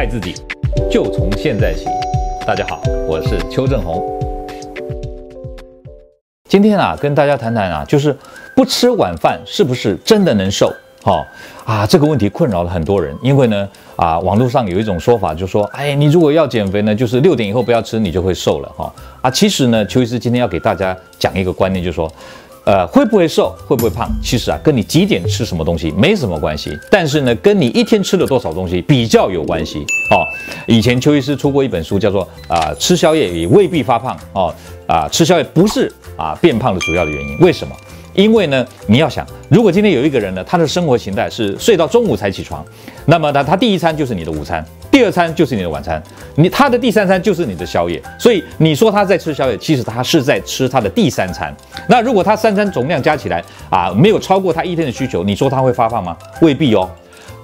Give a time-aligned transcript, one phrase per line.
[0.00, 0.34] 爱自己，
[0.90, 1.84] 就从现在起。
[2.46, 4.02] 大家好，我是邱正红。
[6.48, 8.16] 今天啊，跟大家谈谈啊，就是
[8.56, 10.72] 不吃晚饭是不是真的能瘦？
[11.02, 11.26] 好、哦、
[11.66, 18.72] 啊，这个问题困扰了很多人，因为呢，啊，网络上有一种说法，就说，哎，你如果要减肥呢，就是六点以后不要吃，你就会瘦了。
[18.74, 18.90] 哈、
[19.20, 22.10] 啊，其实呢，邱医师今天要给大家讲一个观念，就是说。
[22.64, 24.10] 呃，会不会瘦，会不会胖？
[24.22, 29.78] 其实啊，跟你几点吃什么东西没什么关系，但是呢，跟你一天吃了多少东西比较有关系
[30.10, 30.22] 哦。
[30.66, 34.54] 以前邱医师出过一本书，叫做啊、吃宵夜也未必发胖哦。
[34.86, 37.74] 啊、吃宵夜不是啊变胖的主要的原因，为什么？
[38.12, 42.64] 因为呢，你要想，如果今天有一个人呢，他的生活形态是睡到中午才起床，
[43.06, 44.64] 那么呢，他第一餐就是你的午餐，
[45.00, 46.02] 第二餐就是你的晚餐，
[46.34, 47.98] 你他的第三餐就是你的宵夜。
[48.18, 51.56] 所以你说他在吃宵夜，其实他是在吃他的第三餐。
[51.88, 56.14] 那如果他三餐总量加起来啊，没有超过他一天的需求，你说他会发胖吗？
[56.42, 56.86] 未必哦。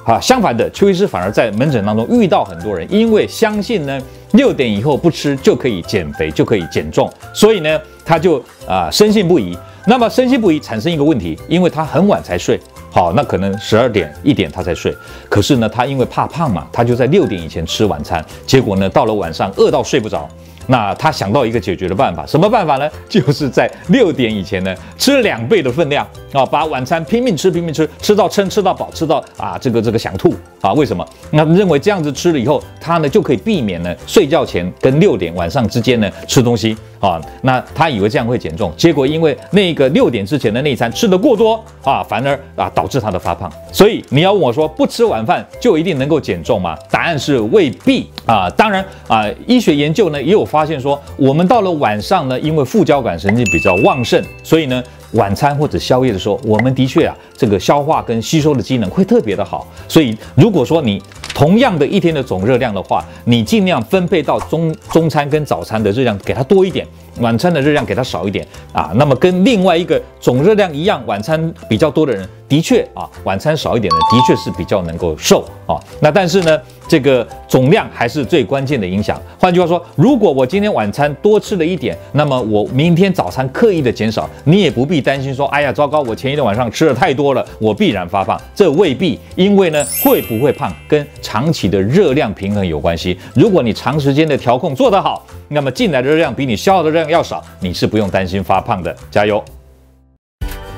[0.05, 3.99] 啊，相反的，邱医师反而在门诊当中遇到很多人，因为相信呢，
[4.33, 8.37] 六点以后不吃就可以减肥，就可以减重，所以呢，他就
[8.69, 9.57] 啊深信不疑。
[9.89, 14.93] 那么深信不疑产生一个问题，因为他很晚才睡，好，那可能十二点一点他才睡，
[15.29, 20.29] 可是呢，他因为怕胖嘛，他就在六点以前吃晚餐，结果呢，到了晚上饿到睡不着。
[20.67, 22.89] 那他想到一个解决的办法，什么办法呢？
[23.09, 30.73] 就是在六点以前呢，吃两倍的分量啊，把晚餐拼命吃，拼命吃，吃到撑，吃到饱，吃到啊，这个这个想吐啊？
[30.73, 31.07] 为什么？
[31.31, 37.21] 那认为这样子吃了以后，他呢就可以避免呢睡觉前跟六点晚上之间呢吃东西啊。
[37.43, 43.49] 那他以为这样会减重，结果因为那个六点之前的那一餐吃得过多啊，反而啊导致他的发胖。
[43.73, 46.77] 所以你要问我说，不吃晚饭就一定能够减重吗？
[46.91, 48.51] 答案是未必啊。
[48.51, 50.56] 当然啊，医学研究呢也有发。
[50.57, 59.67] 发现说，我们到了晚上呢，因为副交感神经比较旺盛，所以呢，晚餐或者宵夜的时候，我们的确啊，这个消化跟吸收的机能会特别的好。
[59.87, 61.03] 所以，如果说你
[61.35, 66.87] 同样的一天的总热量的话，你尽量分配到中中餐跟早餐的热量给它多一点，
[67.21, 68.93] 晚餐的热量给它少一点啊。
[68.95, 75.75] 那么跟另外一个总热量一样，晚餐比较多的人，的确啊，晚餐少一点的，的确是比较能够瘦啊。
[76.01, 79.21] 那但是呢，这个总量还是最关键的影响。
[79.39, 88.41] 换句话说，如果我今天晚餐多吃了一点，那么我明天早餐刻意的减少，你也不必担心说，哎呀，糟糕，我前一天晚上吃的太多了，我必然发胖。
[88.55, 93.19] 这未必，因为呢，会不会胖跟长期的热量平衡有关系。
[93.35, 98.95] 如果你长时间的调控做得好，那么进来的热量比你消耗的热量要少，你是不用担心发胖的。
[99.11, 99.43] 加油，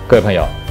[0.07, 0.68] 各位朋友。